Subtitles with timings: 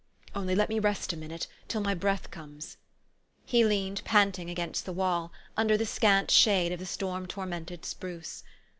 [0.33, 2.77] Only let me rest a minute, till my breath comes."
[3.45, 8.43] He leaned panting against the wall, under the scant shade of the storm tormented spruce.